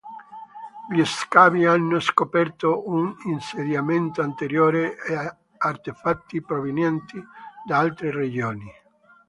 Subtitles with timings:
[0.91, 7.23] Gli scavi hanno scoperto un insediamento anteriore e artefatti provenienti
[7.67, 8.67] da altre regioni.